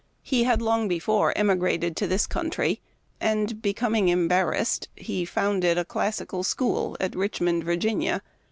[0.23, 2.81] He had long before emigrated to this country,
[3.19, 8.23] and, be coming embarrassed, he founded a classical school at Rich mond, Va.